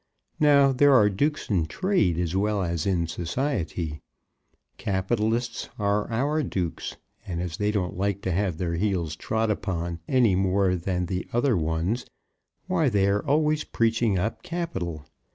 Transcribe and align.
Now 0.39 0.71
there 0.71 0.95
are 0.95 1.11
dukes 1.11 1.47
in 1.51 1.67
trade 1.67 2.17
as 2.17 2.35
well 2.35 2.63
as 2.63 2.87
in 2.87 3.05
society. 3.05 4.01
Capitalists 4.77 5.69
are 5.77 6.09
our 6.09 6.41
dukes; 6.41 6.97
and 7.27 7.39
as 7.39 7.57
they 7.57 7.69
don't 7.69 7.95
like 7.95 8.23
to 8.23 8.31
have 8.31 8.57
their 8.57 8.73
heels 8.73 9.15
trod 9.15 9.51
upon 9.51 9.99
any 10.07 10.33
more 10.35 10.75
than 10.75 11.05
the 11.05 11.27
other 11.33 11.55
ones, 11.55 12.07
why 12.65 12.89
they 12.89 13.05
are 13.09 13.23
always 13.23 13.63
preaching 13.63 14.17
up 14.17 14.41
capital. 14.41 15.05